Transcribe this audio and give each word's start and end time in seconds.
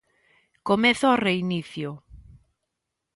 Comeza 0.67 1.07
o 1.15 1.21
reinicio. 1.27 1.89